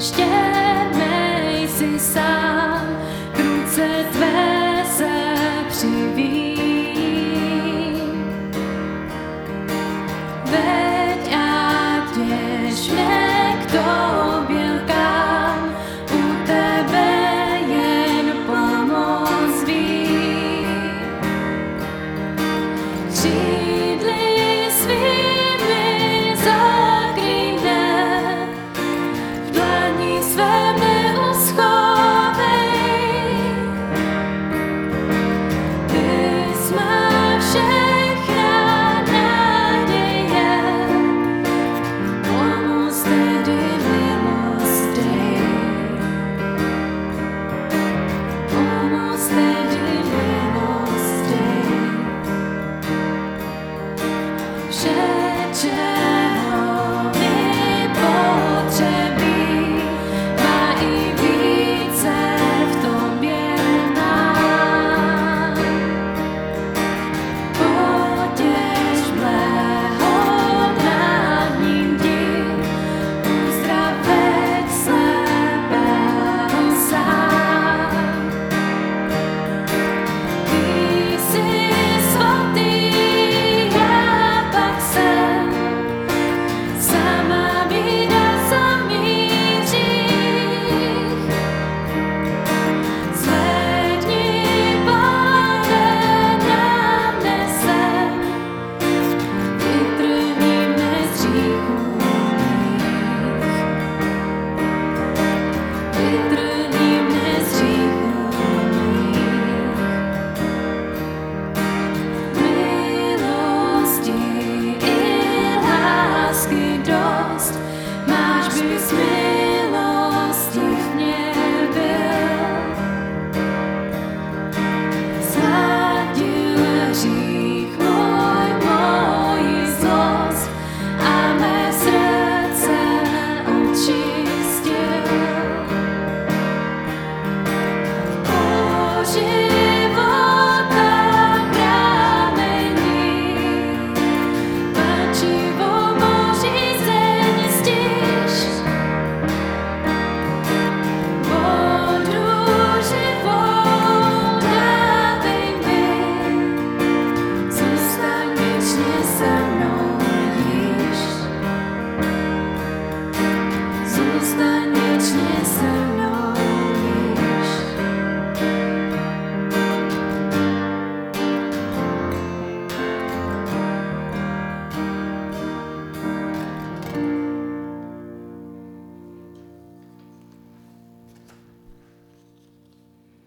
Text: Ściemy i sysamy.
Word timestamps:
Ściemy 0.00 1.62
i 1.64 1.68
sysamy. 1.68 2.55